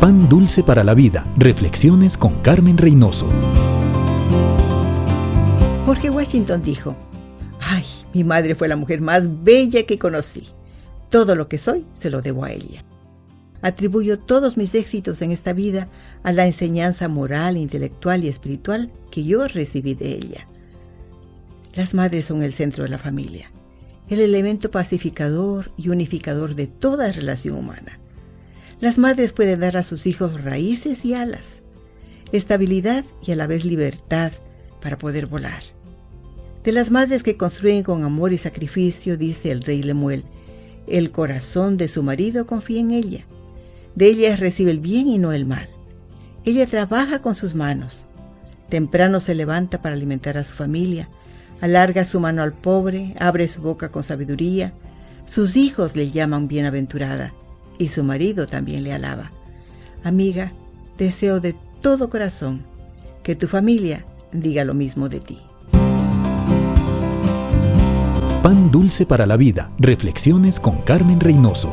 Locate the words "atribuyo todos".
13.60-14.56